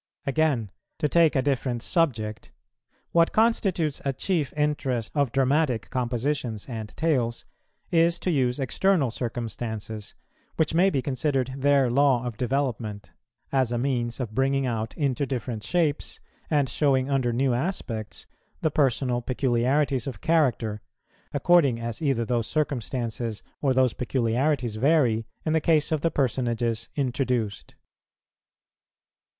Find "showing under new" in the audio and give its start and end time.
16.67-17.53